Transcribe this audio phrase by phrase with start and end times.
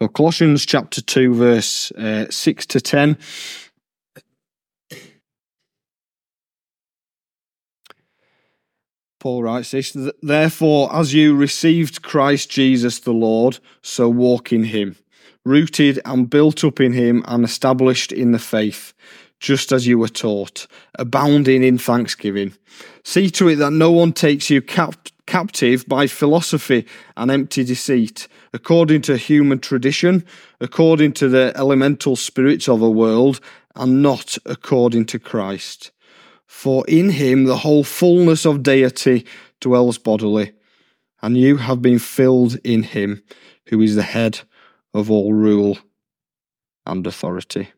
[0.00, 3.18] So Colossians chapter 2, verse uh, 6 to 10.
[9.18, 14.96] Paul writes this Therefore, as you received Christ Jesus the Lord, so walk in him,
[15.44, 18.94] rooted and built up in him and established in the faith,
[19.38, 22.54] just as you were taught, abounding in thanksgiving.
[23.04, 26.84] See to it that no one takes you cap- captive by philosophy
[27.16, 30.24] and empty deceit, according to human tradition,
[30.60, 33.38] according to the elemental spirits of the world,
[33.76, 35.92] and not according to Christ.
[36.48, 39.24] For in him the whole fullness of deity
[39.60, 40.50] dwells bodily,
[41.22, 43.22] and you have been filled in him,
[43.68, 44.40] who is the head
[44.92, 45.78] of all rule
[46.84, 47.68] and authority.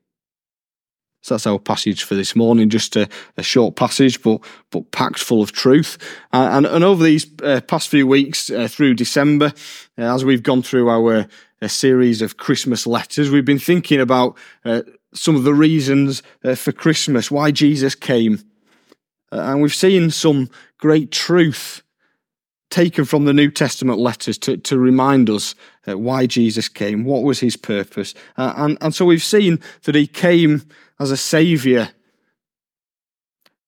[1.23, 2.69] So that's our passage for this morning.
[2.69, 4.41] Just a, a short passage, but
[4.71, 5.97] but packed full of truth.
[6.33, 9.53] Uh, and and over these uh, past few weeks uh, through December,
[9.99, 11.29] uh, as we've gone through our
[11.63, 14.83] uh, series of Christmas letters, we've been thinking about uh,
[15.15, 16.23] some of the reasons
[16.57, 18.41] for Christmas, why Jesus came,
[19.30, 21.83] uh, and we've seen some great truth
[22.73, 25.55] taken from the New Testament letters to, to remind us
[25.87, 28.15] uh, why Jesus came, what was his purpose.
[28.37, 30.63] Uh, and, and so we've seen that he came
[31.03, 31.89] as a saviour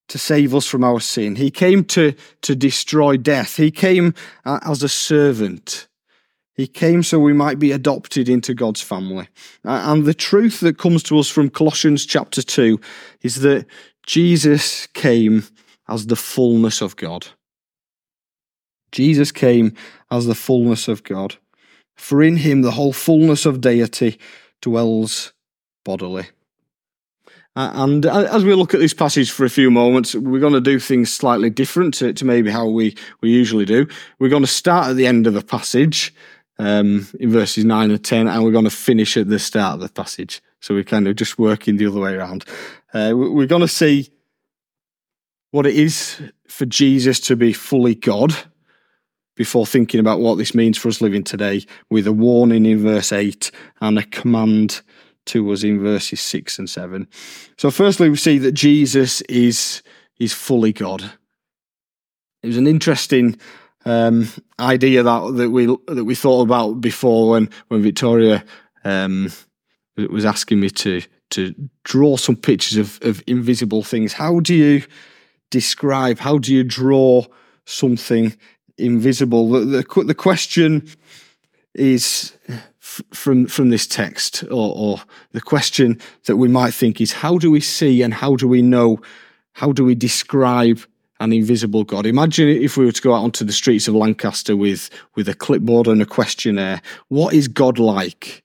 [0.09, 1.35] to save us from our sin.
[1.35, 3.57] He came to, to destroy death.
[3.57, 5.89] He came uh, as a servant.
[6.55, 9.29] He came so we might be adopted into God's family.
[9.65, 12.81] Uh, and the truth that comes to us from Colossians chapter 2
[13.23, 13.67] is that
[14.07, 15.45] Jesus came
[15.89, 17.27] as the fullness of God.
[18.93, 19.75] Jesus came
[20.13, 21.37] as the fullness of God.
[21.97, 24.19] For in him the whole fullness of deity
[24.63, 25.33] dwells
[25.85, 26.27] bodily.
[27.57, 30.81] And as we look at this passage for a few moments, we're going to do
[30.81, 33.87] things slightly different to, to maybe how we, we usually do.
[34.19, 36.13] We're going to start at the end of the passage
[36.59, 39.81] um, in verses 9 and 10, and we're going to finish at the start of
[39.81, 40.43] the passage.
[40.61, 42.45] So we're kind of just working the other way around.
[42.93, 44.11] Uh, we're going to see
[45.53, 48.35] what it is for Jesus to be fully God
[49.37, 53.13] before thinking about what this means for us living today, with a warning in verse
[53.13, 53.51] 8
[53.81, 54.83] and a command
[55.27, 57.09] to us in verses 6 and 7.
[57.57, 59.83] So, firstly, we see that Jesus is,
[60.19, 61.13] is fully God.
[62.43, 63.39] It was an interesting
[63.85, 68.45] um, idea that, that, we, that we thought about before when, when Victoria
[68.85, 69.31] um,
[69.97, 71.55] was asking me to, to
[71.85, 74.13] draw some pictures of, of invisible things.
[74.13, 74.83] How do you
[75.51, 76.19] describe?
[76.19, 77.25] How do you draw
[77.65, 78.35] something
[78.77, 79.51] invisible?
[79.51, 80.89] The, the, the question
[81.75, 82.33] is
[82.85, 85.01] from from this text, or, or
[85.33, 88.63] the question that we might think is, how do we see and how do we
[88.63, 89.01] know?
[89.55, 90.81] How do we describe
[91.21, 92.07] an invisible God.
[92.07, 95.35] Imagine if we were to go out onto the streets of Lancaster with, with a
[95.35, 96.83] clipboard and a questionnaire.
[97.09, 98.43] What is God like?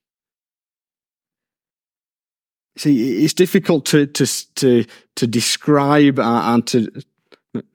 [2.77, 4.85] See, it's difficult to to to
[5.15, 6.89] to describe and to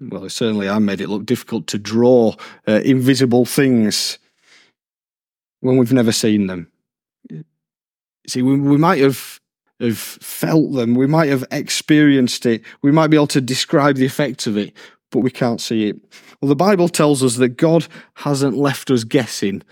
[0.00, 2.36] well, certainly I made it look difficult to draw
[2.66, 4.18] uh, invisible things
[5.64, 6.70] when we've never seen them.
[8.26, 9.40] See, we, we might have
[9.80, 14.06] have felt them, we might have experienced it, we might be able to describe the
[14.06, 14.72] effects of it,
[15.10, 15.96] but we can't see it.
[16.40, 19.62] Well, the Bible tells us that God hasn't left us guessing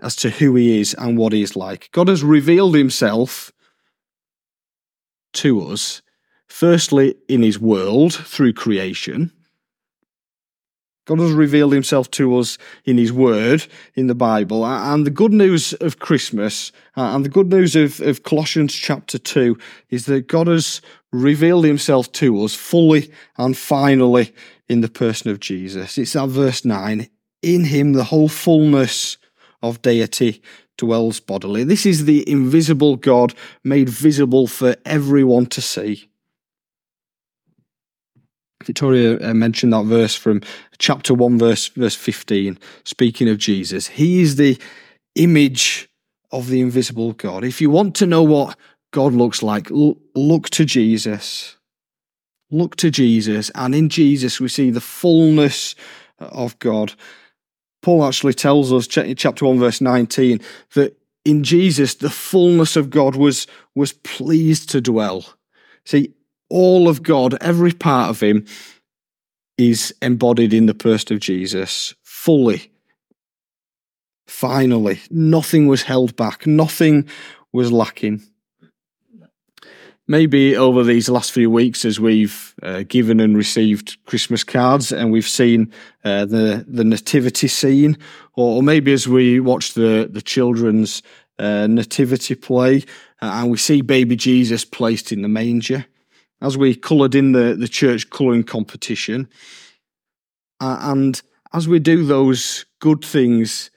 [0.00, 1.90] as to who He is and what He is like.
[1.92, 3.52] God has revealed Himself
[5.34, 6.02] to us,
[6.46, 9.32] firstly in his world through creation.
[11.12, 12.56] God has revealed himself to us
[12.86, 14.64] in his word, in the Bible.
[14.64, 19.58] And the good news of Christmas and the good news of, of Colossians chapter 2
[19.90, 20.80] is that God has
[21.12, 24.32] revealed himself to us fully and finally
[24.70, 25.98] in the person of Jesus.
[25.98, 27.10] It's that verse 9
[27.42, 29.18] In him the whole fullness
[29.62, 30.40] of deity
[30.78, 31.62] dwells bodily.
[31.62, 36.08] This is the invisible God made visible for everyone to see.
[38.64, 40.42] Victoria uh, mentioned that verse from
[40.78, 43.88] chapter 1, verse, verse 15, speaking of Jesus.
[43.88, 44.58] He is the
[45.14, 45.88] image
[46.30, 47.44] of the invisible God.
[47.44, 48.56] If you want to know what
[48.92, 51.56] God looks like, look to Jesus.
[52.50, 55.74] Look to Jesus, and in Jesus we see the fullness
[56.18, 56.92] of God.
[57.80, 60.40] Paul actually tells us, chapter 1, verse 19,
[60.74, 65.24] that in Jesus the fullness of God was, was pleased to dwell.
[65.84, 66.12] See,
[66.52, 68.46] all of God, every part of Him,
[69.58, 72.70] is embodied in the person of Jesus fully.
[74.26, 77.08] Finally, nothing was held back, nothing
[77.52, 78.22] was lacking
[80.08, 85.12] maybe over these last few weeks as we've uh, given and received Christmas cards and
[85.12, 85.72] we've seen
[86.04, 87.96] uh, the the nativity scene,
[88.34, 91.02] or, or, maybe as we watch the the children's
[91.38, 92.84] uh, nativity play,
[93.22, 95.86] uh, and we see baby Jesus placed in the manger.
[96.42, 99.28] As we coloured in the, the church colouring competition,
[100.60, 101.22] uh, and
[101.52, 103.70] as we do those good things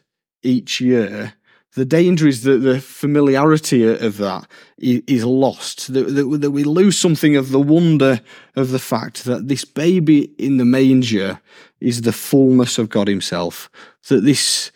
[0.44, 1.34] each year,
[1.76, 4.48] the danger is that the familiarity of that
[4.78, 8.22] is lost, that, we lose something of the wonder
[8.56, 11.42] of the fact that this baby in the manger
[11.82, 13.70] is the fullness of God Himself,
[14.08, 14.72] that this,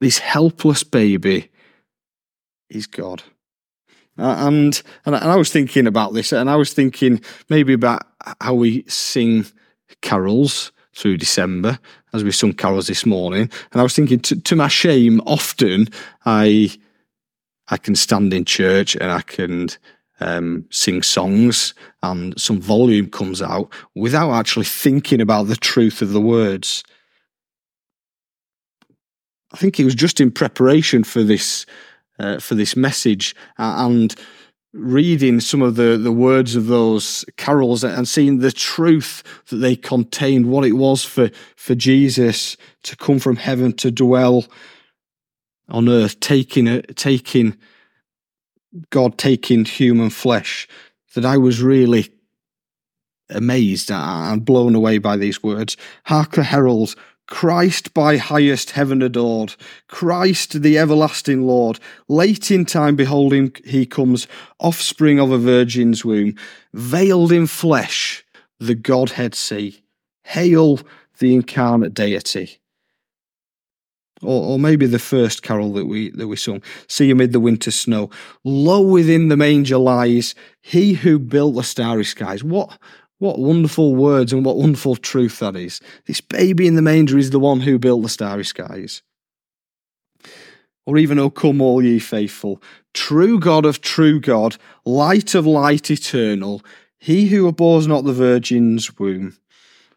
[0.00, 1.50] this helpless baby
[2.70, 3.22] is God.
[4.18, 8.02] Uh, and, and I was thinking about this, and I was thinking maybe about
[8.40, 9.46] how we sing
[10.02, 11.78] carols through December,
[12.12, 13.50] as we sung carols this morning.
[13.72, 15.88] And I was thinking, to, to my shame, often
[16.26, 16.70] I
[17.70, 19.68] I can stand in church and I can
[20.20, 26.12] um, sing songs, and some volume comes out without actually thinking about the truth of
[26.12, 26.82] the words.
[29.52, 31.66] I think it was just in preparation for this
[32.18, 34.14] uh, for this message uh, and
[34.72, 39.74] reading some of the, the words of those carols and seeing the truth that they
[39.74, 44.44] contained, what it was for, for Jesus to come from heaven to dwell
[45.68, 47.56] on earth, taking taking
[48.90, 50.68] God taking human flesh,
[51.14, 52.12] that I was really
[53.30, 55.76] amazed and blown away by these words.
[56.04, 56.96] Hark the heralds
[57.28, 59.54] Christ by highest heaven adored,
[59.86, 61.78] Christ the everlasting Lord,
[62.08, 64.26] late in time behold him he comes,
[64.58, 66.34] offspring of a virgin's womb,
[66.72, 68.24] veiled in flesh,
[68.58, 69.82] the Godhead see.
[70.24, 70.80] Hail
[71.18, 72.58] the incarnate deity.
[74.22, 77.70] Or, or maybe the first carol that we that we sung, see amid the winter
[77.70, 78.10] snow.
[78.42, 82.42] Low within the manger lies he who built the starry skies.
[82.42, 82.78] What
[83.18, 85.80] what wonderful words and what wonderful truth that is.
[86.06, 89.02] This baby in the manger is the one who built the starry skies.
[90.86, 92.62] Or even, O come, all ye faithful,
[92.94, 96.62] true God of true God, light of light eternal,
[96.98, 99.36] he who abhors not the Virgin's womb,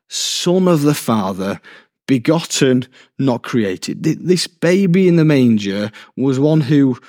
[0.10, 1.62] Son of the Father,
[2.08, 2.86] begotten,
[3.18, 4.04] not created.
[4.04, 7.00] This baby in the manger was one who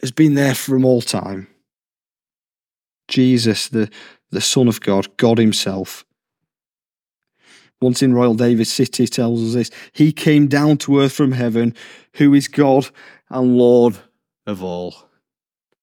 [0.00, 1.48] has been there from all time.
[3.12, 3.90] Jesus, the,
[4.30, 6.04] the Son of God, God Himself.
[7.80, 11.74] Once in Royal David City tells us this He came down to earth from heaven,
[12.14, 12.88] who is God
[13.28, 13.98] and Lord
[14.46, 14.94] of all.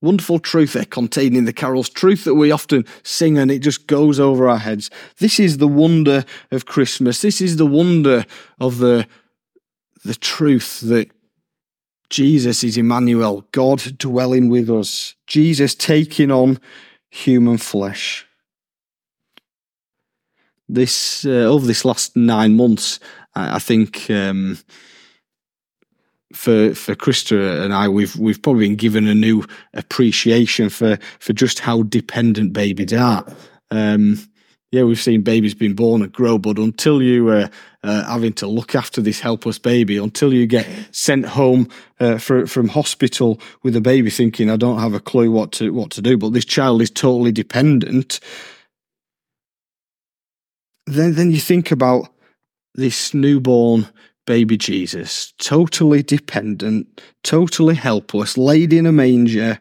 [0.01, 3.85] Wonderful truth there contained in the carols, truth that we often sing and it just
[3.85, 4.89] goes over our heads.
[5.17, 7.21] This is the wonder of Christmas.
[7.21, 8.25] This is the wonder
[8.59, 9.05] of the,
[10.03, 11.11] the truth that
[12.09, 16.59] Jesus is Emmanuel, God dwelling with us, Jesus taking on
[17.09, 18.25] human flesh
[20.69, 22.99] this uh, over this last nine months,
[23.35, 24.59] I, I think um,
[26.31, 31.33] for for Krista and I, we've we've probably been given a new appreciation for for
[31.33, 33.25] just how dependent babies are.
[33.71, 34.19] Um,
[34.71, 37.47] yeah, we've seen babies being born and grow, but until you uh,
[37.83, 42.45] uh, having to look after this helpless baby, until you get sent home uh, for,
[42.45, 46.01] from hospital with a baby, thinking I don't have a clue what to what to
[46.01, 48.19] do, but this child is totally dependent
[50.93, 52.09] then then you think about
[52.75, 53.87] this newborn
[54.25, 59.59] baby Jesus, totally dependent, totally helpless, laid in a manger.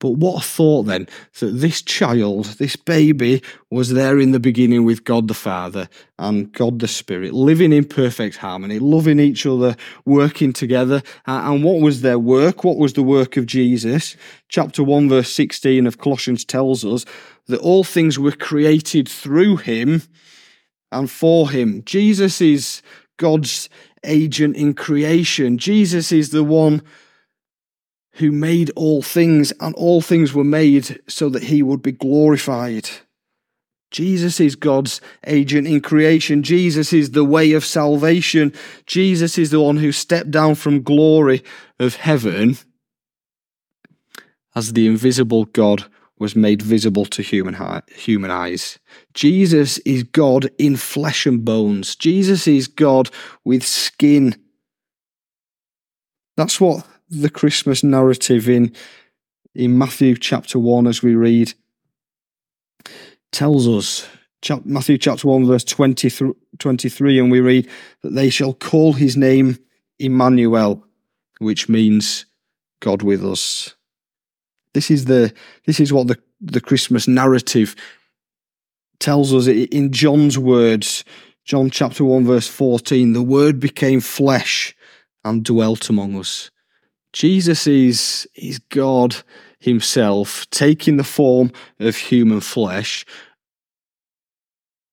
[0.00, 1.06] But what a thought then
[1.38, 5.88] that this child, this baby, was there in the beginning with God the Father
[6.18, 9.76] and God the Spirit, living in perfect harmony, loving each other,
[10.06, 11.02] working together.
[11.26, 12.64] And what was their work?
[12.64, 14.16] What was the work of Jesus?
[14.48, 17.04] Chapter 1, verse 16 of Colossians tells us
[17.46, 20.02] that all things were created through him
[20.90, 21.82] and for him.
[21.84, 22.80] Jesus is
[23.18, 23.68] God's
[24.02, 25.58] agent in creation.
[25.58, 26.82] Jesus is the one
[28.20, 32.88] who made all things, and all things were made so that he would be glorified.
[33.90, 36.42] Jesus is God's agent in creation.
[36.42, 38.52] Jesus is the way of salvation.
[38.86, 41.42] Jesus is the one who stepped down from glory
[41.78, 42.56] of heaven
[44.54, 45.86] as the invisible God
[46.18, 47.56] was made visible to human,
[47.96, 48.78] human eyes.
[49.14, 51.96] Jesus is God in flesh and bones.
[51.96, 53.10] Jesus is God
[53.44, 54.36] with skin.
[56.36, 58.72] That's what the Christmas narrative in,
[59.54, 61.52] in Matthew chapter 1, as we read,
[63.32, 64.08] tells us.
[64.64, 67.68] Matthew chapter 1, verse 20 23, and we read
[68.02, 69.58] that they shall call his name
[69.98, 70.86] Emmanuel,
[71.38, 72.24] which means
[72.80, 73.74] God with us.
[74.72, 75.34] This is the
[75.66, 77.76] this is what the, the Christmas narrative
[78.98, 81.04] tells us in John's words,
[81.44, 84.74] John chapter 1, verse 14, the word became flesh
[85.24, 86.50] and dwelt among us.
[87.12, 89.16] Jesus is, is God
[89.58, 93.04] himself taking the form of human flesh.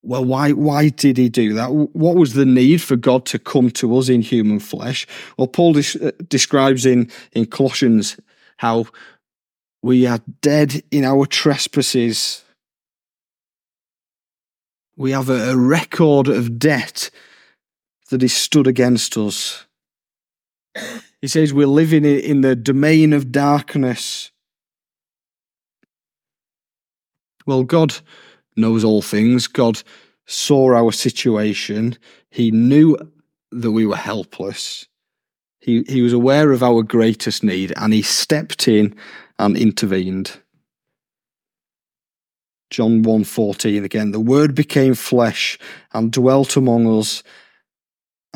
[0.04, 1.72] Well, why, why did he do that?
[1.72, 5.06] What was the need for God to come to us in human flesh?
[5.38, 8.18] Well, Paul des- uh, describes in, in Colossians
[8.58, 8.86] how
[9.82, 12.44] we are dead in our trespasses.
[14.96, 17.10] We have a, a record of debt
[18.10, 19.66] that is stood against us.
[21.22, 24.32] He says we're living in the domain of darkness.
[27.46, 27.96] Well, God
[28.56, 29.48] knows all things.
[29.48, 29.82] God
[30.26, 31.98] saw our situation.
[32.30, 32.98] He knew
[33.52, 34.88] that we were helpless.
[35.60, 38.96] He, he was aware of our greatest need and he stepped in
[39.40, 40.40] and intervened.
[42.70, 45.58] John 1:14 again the word became flesh
[45.94, 47.24] and dwelt among us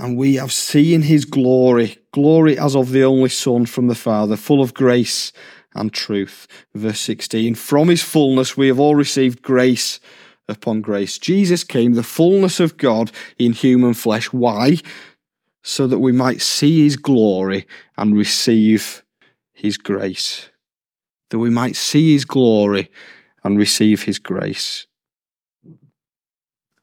[0.01, 4.35] and we have seen his glory glory as of the only son from the father
[4.35, 5.31] full of grace
[5.75, 6.47] and truth.
[6.73, 9.99] Verse 16 from his fullness we have all received grace
[10.49, 11.17] upon grace.
[11.19, 14.33] Jesus came the fullness of God in human flesh.
[14.33, 14.77] Why?
[15.63, 19.03] So that we might see his glory and receive
[19.53, 20.49] his grace.
[21.29, 22.89] That we might see his glory
[23.43, 24.87] and receive his grace.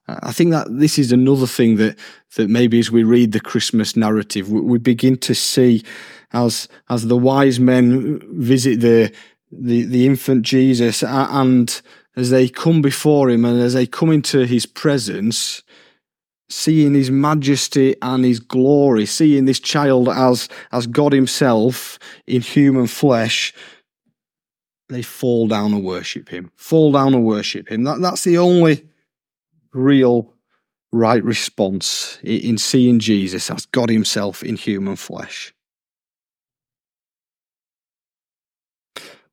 [0.08, 1.98] I think that this is another thing that,
[2.36, 5.84] that maybe as we read the Christmas narrative, we, begin to see
[6.32, 9.12] as, as the wise men visit the,
[9.52, 11.80] the, the infant Jesus and
[12.16, 15.62] as they come before him and as they come into his presence,
[16.48, 22.86] seeing his majesty and his glory, seeing this child as, as God himself in human
[22.86, 23.52] flesh,
[24.88, 26.50] they fall down and worship him.
[26.56, 27.84] Fall down and worship him.
[27.84, 28.87] That, that's the only
[29.72, 30.34] real
[30.92, 35.54] right response in seeing Jesus as God himself in human flesh.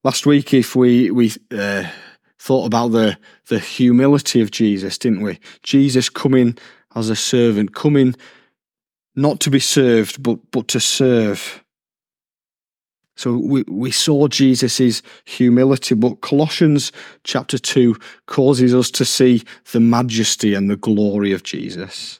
[0.03, 1.85] Last week, if we, we uh,
[2.37, 5.39] thought about the, the humility of Jesus, didn't we?
[5.63, 6.57] Jesus coming
[6.95, 8.15] as a servant, coming
[9.15, 11.63] not to be served, but, but to serve.
[13.15, 16.91] So we, we saw Jesus' humility, but Colossians
[17.23, 17.95] chapter 2
[18.25, 22.19] causes us to see the majesty and the glory of Jesus.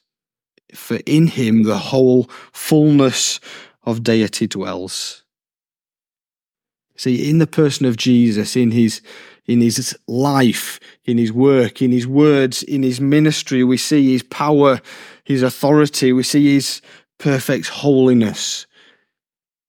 [0.74, 3.40] For in him the whole fullness
[3.84, 5.22] of deity dwells.
[6.96, 9.02] See, in the person of Jesus, in his
[9.46, 14.24] in his life, in his work, in his words, in his ministry, we see his
[14.24, 14.80] power,
[15.22, 16.82] his authority, we see his
[17.18, 18.66] perfect holiness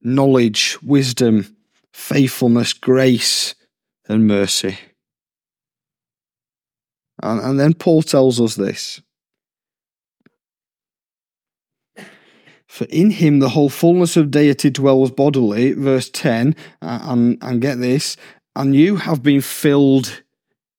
[0.07, 1.55] knowledge, wisdom,
[1.91, 3.55] faithfulness, grace,
[4.07, 4.77] and mercy.
[7.21, 9.01] And, and then Paul tells us this.
[12.67, 17.79] For in him the whole fullness of deity dwells bodily, verse 10, and, and get
[17.79, 18.17] this,
[18.55, 20.21] and you have been filled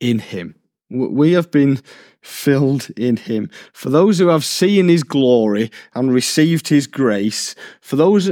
[0.00, 0.54] in him.
[0.90, 1.80] We have been
[2.22, 3.50] filled in him.
[3.72, 8.30] For those who have seen his glory and received his grace, for those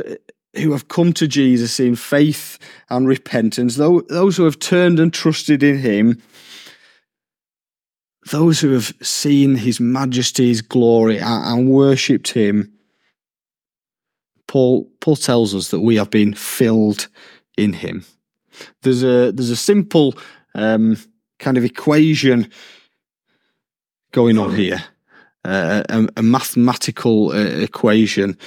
[0.58, 2.58] who have come to Jesus in faith
[2.88, 6.22] and repentance, those who have turned and trusted in him,
[8.30, 12.72] those who have seen his majesty's glory and worshipped him,
[14.46, 17.08] Paul, Paul tells us that we have been filled
[17.56, 18.04] in him.
[18.82, 20.14] There's a, there's a simple
[20.54, 20.96] um,
[21.38, 22.50] kind of equation
[24.12, 24.82] going on here,
[25.44, 28.38] uh, a, a, mathematical uh, equation.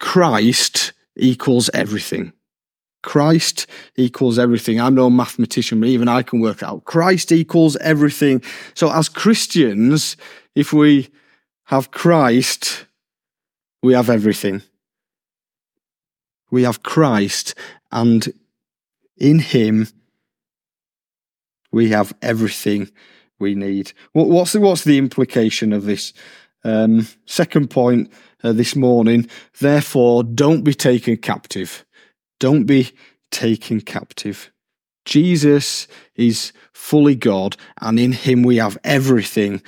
[0.00, 2.32] Christ equals everything.
[3.02, 3.66] Christ
[3.96, 4.80] equals everything.
[4.80, 6.84] I'm no mathematician, but even I can work out.
[6.84, 8.42] Christ equals everything.
[8.74, 10.16] So, as Christians,
[10.54, 11.08] if we
[11.64, 12.86] have Christ,
[13.82, 14.62] we have everything.
[16.50, 17.54] We have Christ,
[17.90, 18.32] and
[19.16, 19.88] in Him,
[21.72, 22.88] we have everything
[23.38, 23.92] we need.
[24.12, 26.12] What's the, what's the implication of this?
[26.64, 28.12] Um, second point
[28.42, 29.28] uh, this morning.
[29.60, 31.84] Therefore, don't be taken captive.
[32.38, 32.92] Don't be
[33.30, 34.50] taken captive.
[35.04, 39.62] Jesus is fully God, and in him we have everything.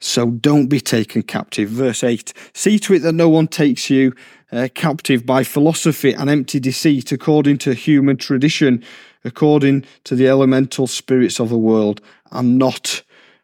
[0.00, 1.68] So don't be taken captive.
[1.68, 4.14] Verse 8 See to it that no one takes you
[4.50, 8.82] uh, captive by philosophy and empty deceit, according to human tradition,
[9.24, 12.00] according to the elemental spirits of the world,
[12.32, 13.02] and not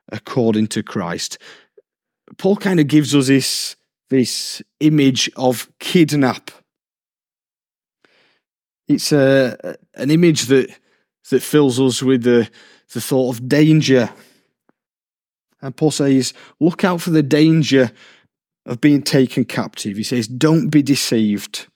[0.09, 1.39] according to Christ.
[2.39, 3.76] Paul kind of gives us this
[4.09, 6.51] this image of kidnap.
[8.89, 10.71] It's a, an image that,
[11.31, 12.49] that fills us with the,
[12.93, 14.11] the thought of danger.
[15.61, 17.91] And Paul says, look out for the danger
[18.65, 19.97] of being taken captive.
[19.97, 21.67] He says, don't be deceived.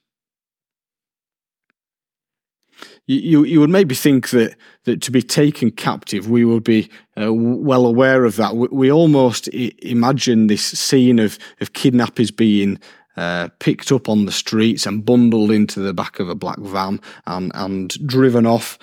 [3.07, 4.55] You, you would maybe think that,
[4.85, 6.89] that to be taken captive, we would be
[7.19, 8.55] uh, well aware of that.
[8.55, 12.79] We, we almost I- imagine this scene of, of kidnappers being
[13.17, 17.01] uh, picked up on the streets and bundled into the back of a black van
[17.25, 18.77] and, and driven off,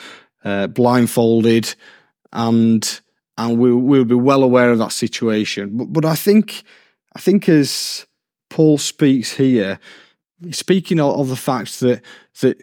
[0.45, 1.75] uh, blindfolded,
[2.33, 3.01] and
[3.39, 5.79] and we we'll be well aware of that situation.
[5.79, 6.63] But, but I think
[7.17, 8.07] I think as
[8.51, 9.79] Paul speaks here,
[10.51, 12.03] speaking of, of the fact that
[12.43, 12.63] that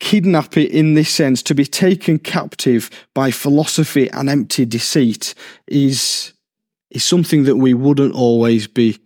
[0.00, 5.34] kidnapping in this sense to be taken captive by philosophy and empty deceit
[5.66, 6.32] is
[6.90, 8.98] is something that we wouldn't always be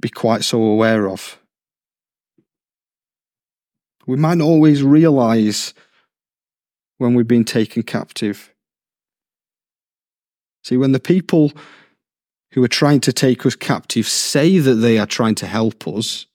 [0.00, 1.38] be quite so aware of.
[4.06, 5.74] We might not always realize
[6.98, 8.52] when we've been taken captive.
[10.64, 11.52] See, when the people
[12.52, 16.26] who are trying to take us captive say that they are trying to help us,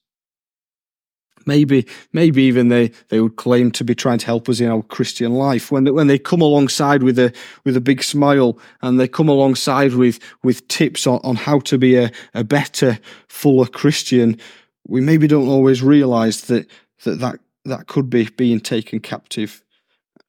[1.46, 4.84] maybe maybe even they, they would claim to be trying to help us in our
[4.84, 5.72] Christian life.
[5.72, 7.34] When they, when they come alongside with a
[7.64, 11.78] with a big smile and they come alongside with with tips on, on how to
[11.78, 14.40] be a, a better, fuller Christian,
[14.88, 16.68] we maybe don't always realise that
[17.04, 19.62] that, that that could be being taken captive.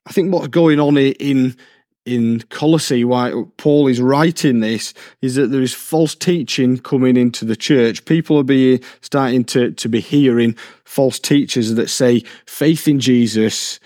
[0.06, 1.56] I think what's going on in
[2.06, 7.44] in Colossae, why Paul is writing this, is that there is false teaching coming into
[7.44, 8.04] the church.
[8.04, 13.80] People are being starting to, to be hearing false teachers that say faith in Jesus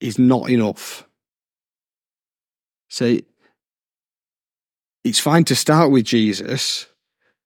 [0.00, 1.06] is not enough.
[2.88, 3.22] Say
[5.02, 6.86] it's fine to start with Jesus,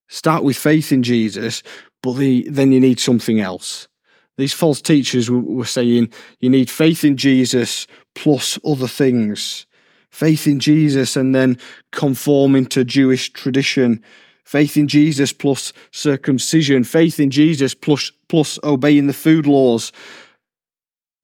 [0.08, 1.62] start with faith in Jesus,
[2.02, 3.88] but the, then you need something else.
[4.36, 9.66] These false teachers were saying you need faith in Jesus plus other things
[10.10, 11.58] faith in Jesus and then
[11.92, 14.02] conforming to Jewish tradition,
[14.44, 19.92] faith in Jesus plus circumcision, faith in Jesus plus, plus obeying the food laws,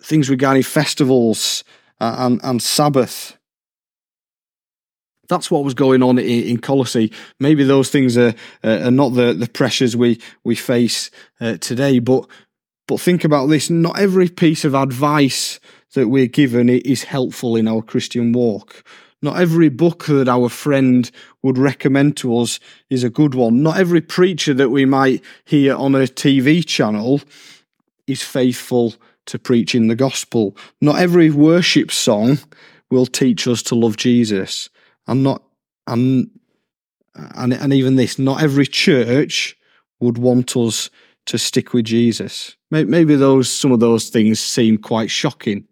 [0.03, 1.65] things regarding festivals
[2.01, 3.39] uh, and, and Sabbath.
[5.29, 7.11] That's what was going on in, in Colossae.
[7.41, 12.29] Maybe those things are, are not the, the pressures we, we face uh, today, but,
[12.87, 13.71] but think about this.
[13.71, 15.61] Not every piece of advice
[15.95, 18.85] that we're given is helpful in our Christian walk.
[19.23, 21.11] Not every book that our friend
[21.43, 23.63] would recommend to us is a good one.
[23.63, 27.23] Not every preacher that we might hear on a TV channel
[28.07, 28.95] is faithful
[29.27, 30.55] to preaching the gospel.
[30.83, 32.39] Not every worship song
[32.91, 34.69] will teach us to love Jesus.
[35.07, 35.43] And not
[35.87, 36.31] and
[37.15, 39.57] and, and even this, not every church
[40.01, 40.91] would want us
[41.27, 42.57] to stick with Jesus.
[42.71, 45.67] Maybe those some of those things seem quite shocking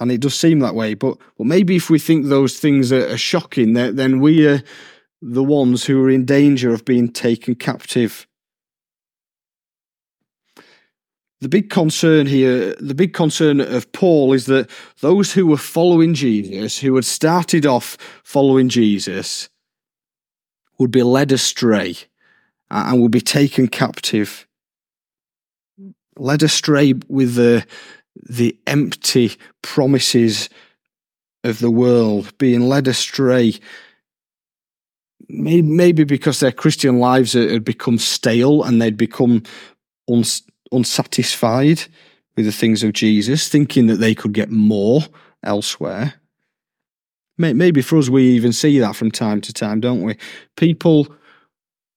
[0.00, 0.94] and it does seem that way.
[0.94, 4.62] But but maybe if we think those things are, are shocking, then we are
[5.22, 8.26] the ones who are in danger of being taken captive.
[11.42, 14.68] The big concern here, the big concern of Paul is that
[15.00, 19.48] those who were following Jesus, who had started off following Jesus,
[20.78, 21.96] would be led astray
[22.70, 24.46] and would be taken captive.
[26.16, 27.66] Led astray with the
[28.16, 30.48] the empty promises
[31.44, 33.54] of the world, being led astray.
[35.28, 39.42] Maybe because their Christian lives had become stale and they'd become
[40.08, 40.42] uns-
[40.72, 41.82] unsatisfied
[42.36, 45.02] with the things of Jesus, thinking that they could get more
[45.42, 46.14] elsewhere.
[47.38, 50.16] Maybe for us, we even see that from time to time, don't we?
[50.56, 51.08] People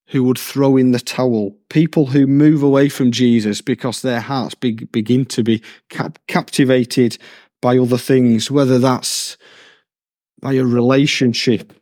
[0.07, 4.55] who would throw in the towel, people who move away from Jesus because their hearts
[4.55, 7.17] be, begin to be cap- captivated
[7.61, 9.37] by other things, whether that's
[10.41, 11.73] by a relationship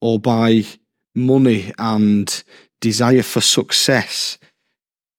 [0.00, 0.64] or by
[1.14, 2.42] money and
[2.80, 4.38] desire for success,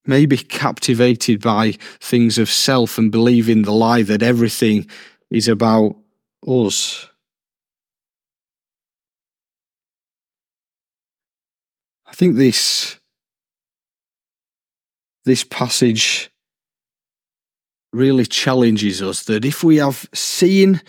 [0.05, 4.87] maybe captivated by things of self and believing the lie that everything
[5.29, 5.95] is about
[6.47, 7.07] us.
[12.11, 12.99] I think this
[15.23, 16.29] this passage
[17.93, 20.81] really challenges us that if we have seen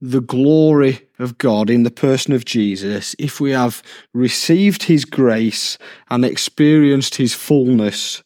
[0.00, 3.82] the glory of God in the person of Jesus, if we have
[4.14, 5.78] received his grace
[6.10, 8.22] and experienced his fullness,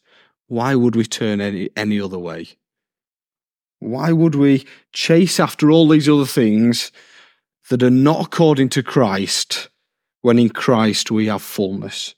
[0.47, 2.49] why would we turn any, any other way?
[3.79, 6.91] Why would we chase after all these other things
[7.69, 9.69] that are not according to Christ
[10.21, 12.15] when in Christ we have fullness?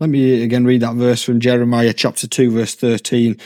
[0.00, 3.36] Let me again read that verse from Jeremiah chapter 2, verse 13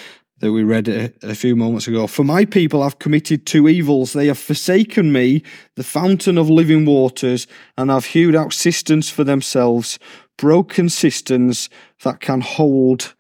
[0.40, 2.06] that we read a, a, few moments ago.
[2.06, 4.12] For my people have committed two evils.
[4.12, 5.42] They have forsaken me,
[5.74, 9.98] the fountain of living waters, and have hewed out cisterns for themselves,
[10.38, 11.68] broken cisterns
[12.02, 13.14] that can hold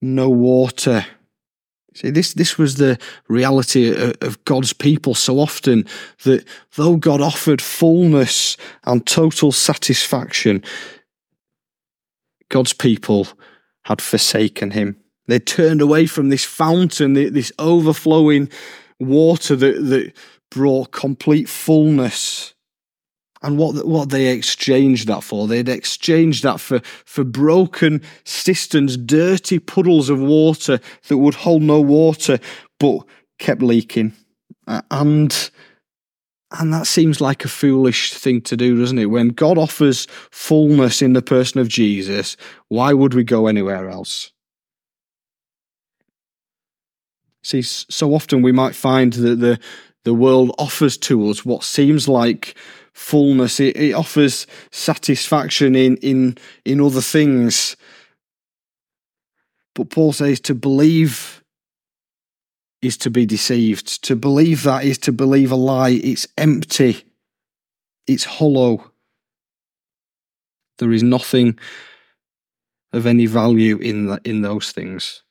[0.00, 1.04] no water.
[1.94, 2.96] See, this, this was the
[3.28, 5.84] reality of God's people so often
[6.24, 10.62] that though God offered fullness and total satisfaction,
[12.52, 13.28] God's people
[13.86, 14.96] had forsaken him.
[15.26, 18.50] They turned away from this fountain, this overflowing
[19.00, 20.12] water that, that
[20.50, 22.52] brought complete fullness.
[23.42, 25.48] And what what they exchanged that for?
[25.48, 31.80] They'd exchanged that for, for broken cisterns, dirty puddles of water that would hold no
[31.80, 32.38] water,
[32.78, 32.98] but
[33.38, 34.12] kept leaking.
[34.66, 35.50] And
[36.58, 39.06] and that seems like a foolish thing to do, doesn't it?
[39.06, 42.36] When God offers fullness in the person of Jesus,
[42.68, 44.30] why would we go anywhere else?
[47.42, 49.58] See, so often we might find that the
[50.04, 52.56] the world offers to us what seems like
[52.92, 53.60] fullness.
[53.60, 57.76] It, it offers satisfaction in, in, in other things.
[59.74, 61.41] But Paul says to believe
[62.82, 64.02] is to be deceived.
[64.04, 65.90] To believe that is to believe a lie.
[65.90, 67.04] It's empty.
[68.06, 68.90] It's hollow.
[70.78, 71.58] There is nothing
[72.92, 75.22] of any value in the, in those things.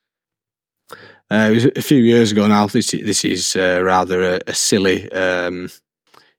[1.30, 2.68] Uh, it was a few years ago now.
[2.68, 5.70] This this is uh, rather a, a silly um,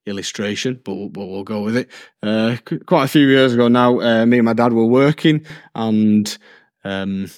[0.04, 1.90] illustration, but we'll, but we'll go with it.
[2.22, 6.36] Uh, quite a few years ago now, uh, me and my dad were working, and
[6.84, 7.30] um,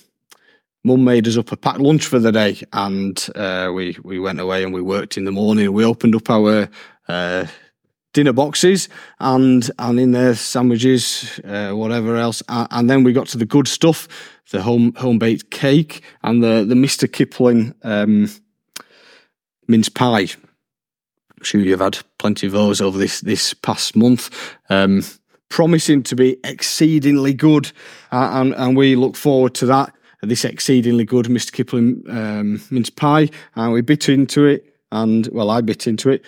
[0.85, 4.41] mum made us up a packed lunch for the day, and uh, we we went
[4.41, 5.73] away and we worked in the morning.
[5.73, 6.69] We opened up our
[7.09, 7.47] uh,
[8.13, 13.39] dinner boxes and and in there sandwiches, uh, whatever else, and then we got to
[13.39, 14.07] the good stuff,
[14.51, 18.31] the home home baked cake and the the Mister Kipling um,
[19.67, 20.29] mince pie
[21.45, 24.31] I'm sure you've had plenty of those over this this past month.
[24.71, 25.03] Um,
[25.51, 27.71] promising to be exceedingly good,
[28.11, 29.93] uh, and and we look forward to that.
[30.25, 31.53] This exceedingly good Mr.
[31.53, 36.25] Kipling um, mince pie, and we bit into it, and well, I bit into it.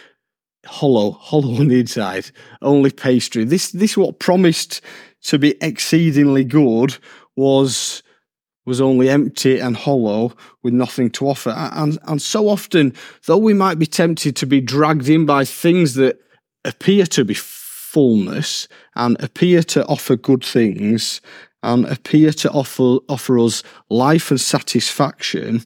[0.64, 2.30] Hollow, hollow on the inside,
[2.62, 3.44] only pastry.
[3.44, 4.80] This this what promised
[5.22, 6.96] to be exceedingly good
[7.36, 8.02] was
[8.66, 10.32] was only empty and hollow
[10.62, 11.50] with nothing to offer.
[11.50, 12.92] And, and so often,
[13.26, 16.18] though we might be tempted to be dragged in by things that
[16.64, 21.20] appear to be fullness and appear to offer good things
[21.66, 25.64] and appear to offer, offer us life and satisfaction,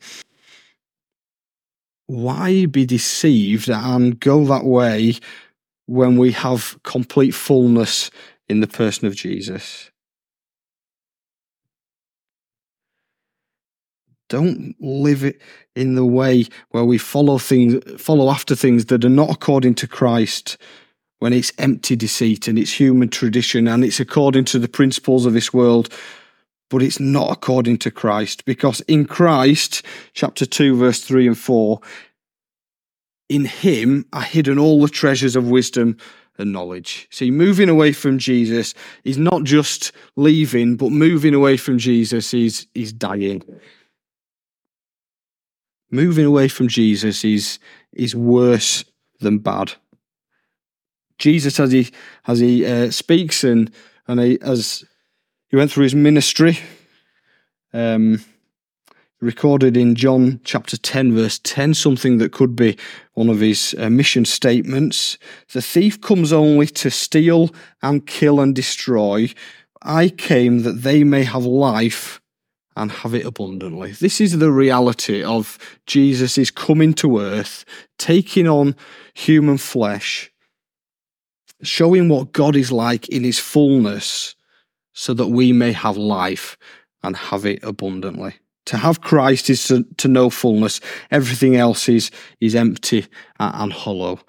[2.06, 5.16] why be deceived and go that way
[5.86, 8.10] when we have complete fullness
[8.48, 9.90] in the person of Jesus?
[14.30, 15.40] Don't live it
[15.76, 19.86] in the way where we follow things, follow after things that are not according to
[19.86, 20.56] Christ,
[21.20, 25.32] when it's empty deceit and it's human tradition and it's according to the principles of
[25.32, 25.88] this world,
[26.68, 28.44] but it's not according to Christ.
[28.44, 31.80] Because in Christ, chapter 2, verse 3 and 4,
[33.28, 35.96] in him are hidden all the treasures of wisdom
[36.38, 37.06] and knowledge.
[37.10, 42.66] See, moving away from Jesus is not just leaving, but moving away from Jesus is,
[42.74, 43.42] is dying
[45.90, 47.58] moving away from Jesus is
[47.92, 48.84] is worse
[49.18, 49.72] than bad.
[51.20, 51.90] Jesus, as he
[52.26, 53.70] as he uh, speaks and
[54.08, 54.84] and he, as
[55.48, 56.58] he went through his ministry,
[57.72, 58.24] um,
[59.20, 62.76] recorded in John chapter ten, verse ten, something that could be
[63.14, 65.18] one of his uh, mission statements:
[65.52, 67.50] "The thief comes only to steal
[67.82, 69.32] and kill and destroy.
[69.82, 72.20] I came that they may have life."
[72.76, 73.90] and have it abundantly.
[73.90, 77.64] This is the reality of Jesus is coming to earth,
[77.98, 78.76] taking on
[79.12, 80.30] human flesh,
[81.62, 84.34] showing what God is like in his fullness
[84.92, 86.56] so that we may have life
[87.02, 88.34] and have it abundantly.
[88.66, 90.80] To have Christ is to, to know fullness.
[91.10, 93.06] Everything else is, is empty
[93.38, 94.20] and hollow.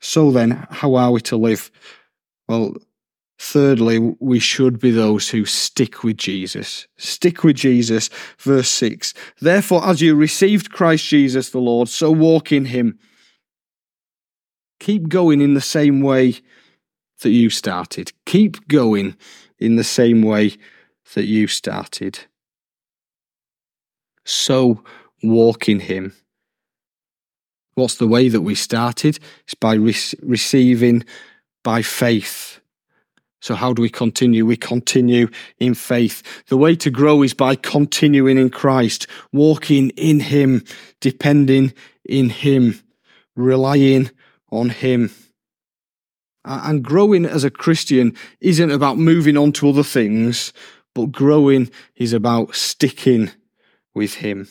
[0.00, 1.70] So then, how are we to live?
[2.48, 2.74] Well,
[3.42, 6.86] Thirdly, we should be those who stick with Jesus.
[6.98, 8.10] Stick with Jesus.
[8.38, 12.98] Verse 6 Therefore, as you received Christ Jesus the Lord, so walk in him.
[14.80, 16.36] Keep going in the same way
[17.22, 18.12] that you started.
[18.26, 19.16] Keep going
[19.58, 20.56] in the same way
[21.14, 22.20] that you started.
[24.24, 24.82] So
[25.22, 26.14] walk in him.
[27.74, 29.18] What's the way that we started?
[29.44, 31.04] It's by re- receiving
[31.62, 32.60] by faith
[33.42, 34.44] so, how do we continue?
[34.44, 36.22] We continue in faith.
[36.48, 40.62] The way to grow is by continuing in Christ, walking in Him,
[41.00, 41.72] depending
[42.04, 42.80] in Him,
[43.36, 44.10] relying
[44.50, 45.10] on Him.
[46.44, 50.52] And growing as a Christian isn't about moving on to other things,
[50.94, 53.30] but growing is about sticking
[53.94, 54.48] with Him.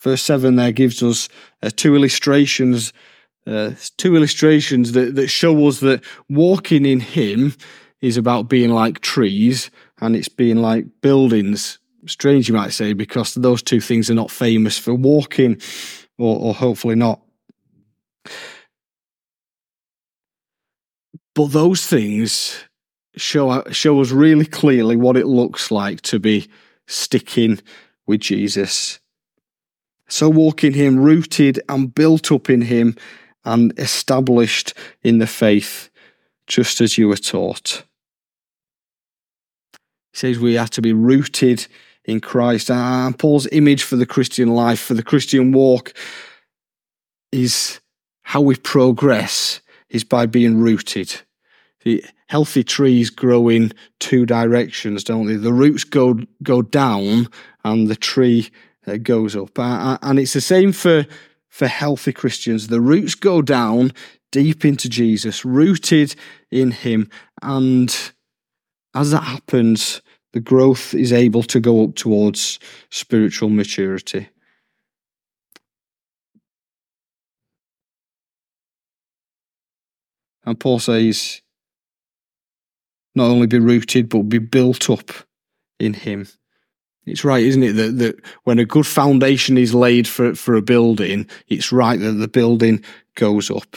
[0.00, 1.28] verse 7 there gives us
[1.62, 2.92] uh, two illustrations
[3.46, 7.54] uh, two illustrations that, that show us that walking in him
[8.02, 9.70] is about being like trees
[10.00, 14.30] and it's being like buildings strange you might say because those two things are not
[14.30, 15.60] famous for walking
[16.18, 17.20] or, or hopefully not
[21.38, 22.64] but those things
[23.16, 26.48] show show us really clearly what it looks like to be
[26.88, 27.60] sticking
[28.08, 28.98] with Jesus.
[30.08, 32.96] So walk in him, rooted and built up in him,
[33.44, 34.74] and established
[35.04, 35.90] in the faith,
[36.48, 37.84] just as you were taught.
[40.12, 41.68] He says we have to be rooted
[42.04, 42.68] in Christ.
[42.68, 45.92] And Paul's image for the Christian life, for the Christian walk,
[47.30, 47.78] is
[48.22, 51.22] how we progress is by being rooted.
[51.84, 55.36] The healthy trees grow in two directions, don't they?
[55.36, 57.28] The roots go go down,
[57.64, 58.50] and the tree
[58.86, 59.50] uh, goes up.
[59.56, 61.06] And it's the same for
[61.48, 62.68] for healthy Christians.
[62.68, 63.92] The roots go down
[64.30, 66.14] deep into Jesus, rooted
[66.50, 67.10] in Him,
[67.42, 68.12] and
[68.94, 72.58] as that happens, the growth is able to go up towards
[72.90, 74.28] spiritual maturity.
[80.44, 81.42] And Paul says,
[83.18, 85.10] not only be rooted, but be built up
[85.78, 86.26] in Him.
[87.04, 90.62] It's right, isn't it, that, that when a good foundation is laid for, for a
[90.62, 92.82] building, it's right that the building
[93.14, 93.76] goes up.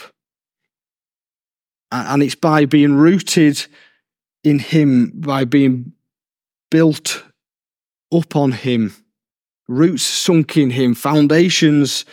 [1.90, 3.66] And it's by being rooted
[4.44, 5.92] in Him, by being
[6.70, 7.24] built
[8.12, 8.94] up on Him,
[9.68, 12.04] roots sunk in Him, foundations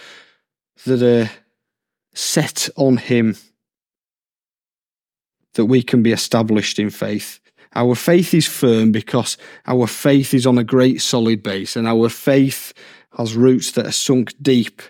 [0.86, 1.30] that are
[2.14, 3.36] set on Him
[5.60, 7.42] that we can be established in faith.
[7.76, 12.08] Our faith is firm because our faith is on a great solid base and our
[12.08, 12.74] faith
[13.18, 14.82] has roots that are sunk deep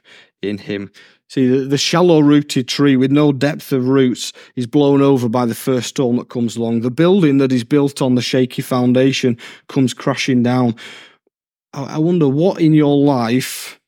[0.44, 0.92] in Him.
[1.28, 5.48] See, the, the shallow rooted tree with no depth of roots is blown over by
[5.48, 6.82] the first storm that comes along.
[6.82, 10.76] The building that is built on the shaky foundation comes crashing down.
[11.74, 13.80] I, I wonder what in your life,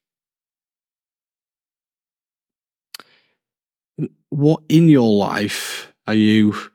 [4.29, 6.70] what in your life are you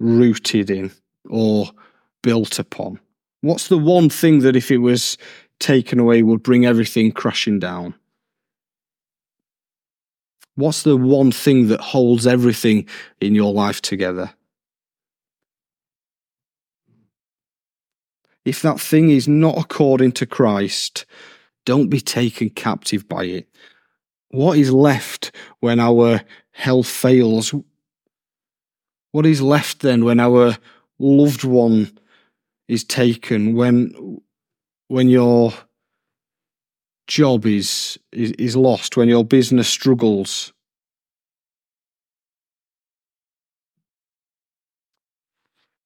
[0.00, 0.90] rooted in
[1.28, 1.70] or
[2.22, 2.98] built upon?
[3.42, 5.16] What's the one thing that if it was
[5.60, 7.94] taken away would bring everything crashing down?
[10.56, 12.88] What's the one thing that holds everything
[13.20, 14.30] in your life together?
[18.44, 21.06] If that thing is not according to Christ,
[21.64, 23.48] don't be taken captive by it.
[24.30, 27.54] What is left when our health fails?
[29.12, 30.56] What is left then when our
[30.98, 31.98] loved one
[32.68, 34.20] is taken, when
[34.88, 35.52] when your
[37.06, 40.52] job is, is, is lost, when your business struggles?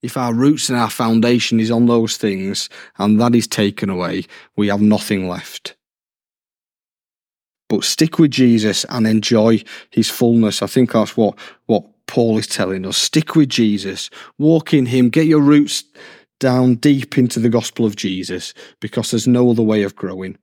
[0.03, 4.25] If our roots and our foundation is on those things and that is taken away,
[4.57, 5.77] we have nothing left.
[7.71, 10.63] But stick with Jesus and enjoy his fullness.
[10.63, 12.97] I think that's what, what Paul is telling us.
[12.97, 15.85] Stick with Jesus, walk in Him, get your roots
[16.41, 20.37] down deep into the gospel of Jesus because there's no other way of growing.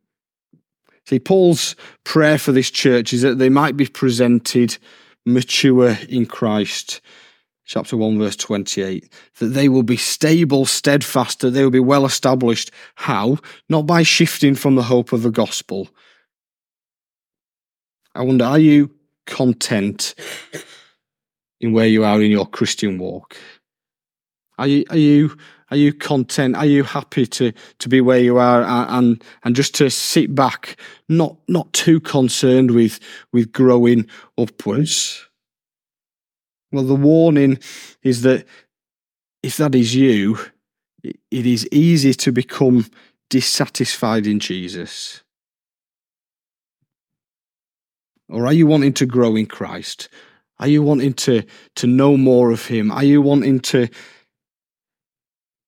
[1.06, 4.78] See, Paul's prayer for this church is that they might be presented
[5.26, 7.02] mature in Christ.
[7.65, 9.12] Chapter 1, verse 28.
[9.39, 12.71] That they will be stable, steadfast, that they will be well established.
[12.95, 13.38] How?
[13.69, 15.89] Not by shifting from the hope of the gospel.
[18.13, 18.91] I wonder, are you
[19.26, 20.15] content
[21.62, 23.38] in where you are in your Christian walk?
[24.58, 25.38] Are you are you
[25.69, 26.56] are you content?
[26.56, 30.80] Are you happy to to be where you are and and just to sit back,
[31.08, 33.00] not not too concerned with
[33.32, 35.28] with growing upwards?
[36.71, 37.60] Well, the warning
[38.04, 38.45] is that
[39.43, 40.38] if that is you,
[41.04, 42.86] it is easy to become
[43.30, 45.24] dissatisfied in Jesus.
[48.30, 50.08] Or are you wanting to grow in Christ?
[50.62, 51.43] Are you wanting to,
[51.76, 52.91] to know more of Him?
[52.91, 53.89] Are you wanting to,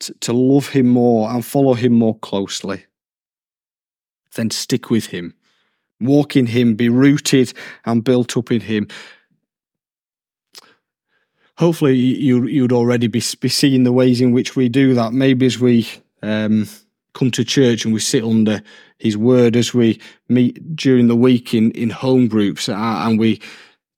[0.02, 2.86] to, to love Him more and follow Him more closely?
[4.36, 5.34] Then stick with Him.
[6.00, 7.54] Walk in Him, be rooted
[7.86, 8.88] and built up in Him.
[11.58, 15.12] Hopefully, you, you'd already be, be seeing the ways in which we do that.
[15.12, 15.88] Maybe as we
[16.22, 16.68] um,
[17.14, 18.62] come to church and we sit under
[19.00, 23.42] His Word, as we meet during the week in, in home groups, uh, and we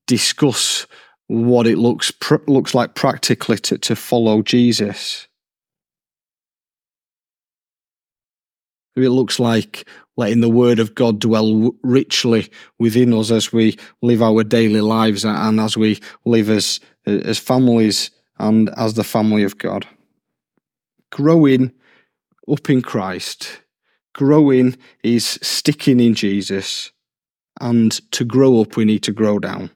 [0.08, 0.88] discuss
[1.28, 5.28] what it looks pr- looks like practically to, to follow Jesus.
[8.96, 14.22] It looks like letting the word of God dwell richly within us as we live
[14.22, 19.58] our daily lives and as we live as, as families and as the family of
[19.58, 19.86] God.
[21.12, 21.74] Growing
[22.50, 23.60] up in Christ,
[24.13, 26.91] growing is sticking in Jesus,
[27.60, 29.72] and to grow up, we need to grow down.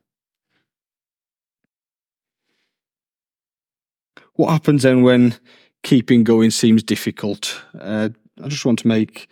[4.40, 5.36] What happens then when
[5.84, 7.62] keeping going seems difficult?
[7.78, 8.08] Uh,
[8.42, 9.28] I just want to make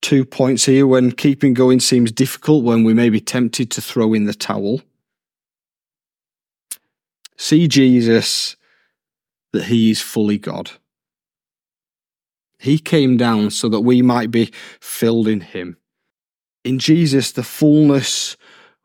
[0.00, 0.86] two points here.
[0.86, 4.80] When keeping going seems difficult, when we may be tempted to throw in the towel,
[7.36, 8.56] see Jesus
[9.52, 10.70] that he is fully God.
[12.58, 15.76] He came down so that we might be filled in him.
[16.64, 18.38] In Jesus, the fullness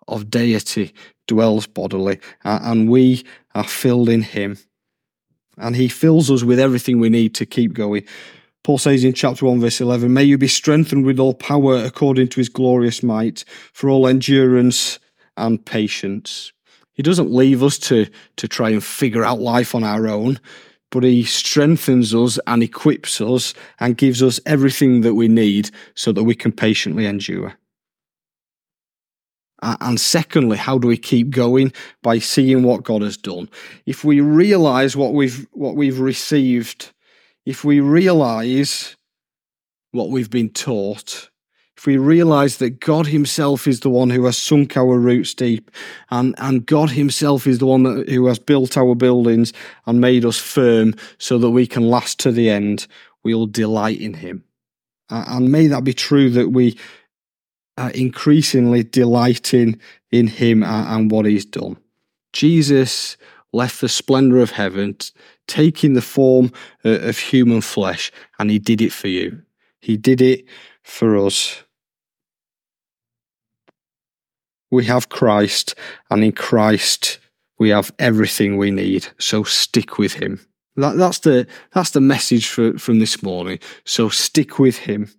[0.06, 0.93] of deity
[1.30, 3.23] dwells bodily, and we
[3.56, 4.58] are filled in him.
[5.60, 8.06] And he fills us with everything we need to keep going.
[8.63, 12.30] Paul says in chapter 1, verse 11, May you be strengthened with all power according
[12.30, 15.00] to his glorious might, for all endurance
[15.38, 16.52] and patience.
[16.93, 20.39] He doesn't leave us to, to try and figure out life on our own,
[20.91, 26.12] but he strengthens us and equips us and gives us everything that we need so
[26.12, 27.56] that we can patiently endure.
[29.62, 31.74] And secondly, how do we keep going?
[32.02, 33.50] By seeing what God has done.
[33.86, 36.91] If we realize what we've, what we've received,
[37.45, 38.95] if we realize
[39.91, 41.30] what we've been taught,
[41.80, 45.72] if we realize that God Himself is the one who has sunk our roots deep,
[46.10, 49.54] and, and God Himself is the one that, who has built our buildings
[49.86, 52.86] and made us firm so that we can last to the end,
[53.24, 54.43] we'll delight in Him.
[55.10, 56.78] And may that be true that we
[57.94, 59.80] increasingly delighting
[60.12, 61.78] in him and, and what he's done.
[62.34, 63.18] Jesus
[63.54, 64.96] left the splendor of heaven,
[65.48, 66.52] taking the form
[66.86, 69.42] uh, of human flesh, and he did it for you.
[69.82, 70.46] He did it
[70.84, 71.63] for us.
[74.72, 75.76] We have Christ,
[76.12, 77.20] and in Christ
[77.58, 79.08] we have everything we need.
[79.18, 80.39] So stick with him.
[80.76, 83.60] That, that's the that's the message for, from this morning.
[83.84, 85.12] So stick with him.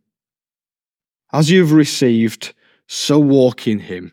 [1.33, 2.55] As you've received,
[2.87, 4.13] so walk in Him.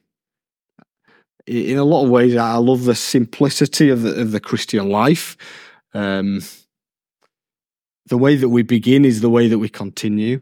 [1.46, 5.38] In a lot of ways, I love the simplicity of the, of the Christian life.
[5.94, 6.42] Um,
[8.06, 10.42] the way that we begin is the way that we continue.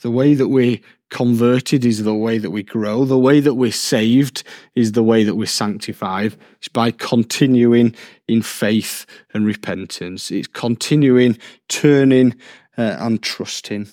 [0.00, 3.04] The way that we're converted is the way that we grow.
[3.04, 4.42] The way that we're saved
[4.74, 6.36] is the way that we're sanctified.
[6.58, 7.94] It's by continuing
[8.28, 10.30] in faith and repentance.
[10.30, 12.34] It's continuing, turning,
[12.76, 13.88] uh, and trusting.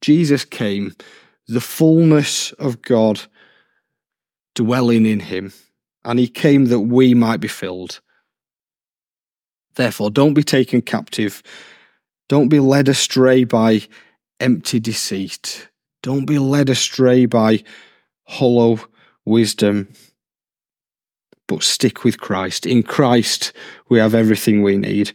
[0.00, 0.94] Jesus came,
[1.46, 3.22] the fullness of God
[4.54, 5.52] dwelling in him,
[6.04, 8.00] and he came that we might be filled.
[9.76, 11.42] Therefore, don't be taken captive.
[12.28, 13.82] Don't be led astray by
[14.40, 15.68] empty deceit.
[16.02, 17.62] Don't be led astray by
[18.24, 18.80] hollow
[19.24, 19.88] wisdom.
[21.46, 22.66] But stick with Christ.
[22.66, 23.52] In Christ,
[23.88, 25.12] we have everything we need.